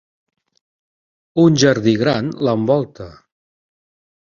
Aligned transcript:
Un 1.43 1.59
jardí 1.65 1.95
gran 2.05 2.33
l'envolta. 2.49 3.11